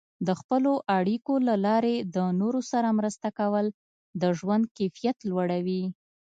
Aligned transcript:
د 0.27 0.29
خپلو 0.39 0.71
اړیکو 0.97 1.33
له 1.47 1.55
لارې 1.65 1.95
د 2.15 2.17
نورو 2.41 2.61
سره 2.71 2.95
مرسته 2.99 3.27
کول 3.39 3.65
د 4.21 4.23
ژوند 4.39 4.63
کیفیت 4.77 5.17
لوړوي. 5.29 5.83